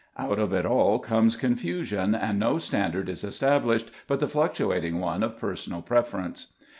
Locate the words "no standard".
2.39-3.07